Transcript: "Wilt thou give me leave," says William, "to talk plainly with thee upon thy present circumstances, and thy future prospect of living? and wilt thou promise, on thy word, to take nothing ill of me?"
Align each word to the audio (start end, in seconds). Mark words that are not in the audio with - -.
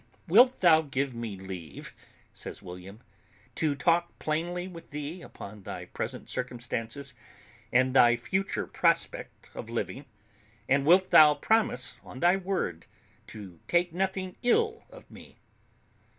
"Wilt 0.27 0.61
thou 0.61 0.81
give 0.81 1.13
me 1.13 1.37
leave," 1.37 1.93
says 2.33 2.63
William, 2.63 3.01
"to 3.53 3.75
talk 3.75 4.17
plainly 4.17 4.67
with 4.67 4.89
thee 4.89 5.21
upon 5.21 5.61
thy 5.61 5.85
present 5.85 6.27
circumstances, 6.27 7.13
and 7.71 7.93
thy 7.95 8.15
future 8.15 8.65
prospect 8.65 9.51
of 9.53 9.69
living? 9.69 10.05
and 10.67 10.87
wilt 10.87 11.11
thou 11.11 11.35
promise, 11.35 11.97
on 12.03 12.19
thy 12.19 12.35
word, 12.35 12.87
to 13.27 13.59
take 13.67 13.93
nothing 13.93 14.37
ill 14.41 14.85
of 14.89 15.11
me?" 15.11 15.37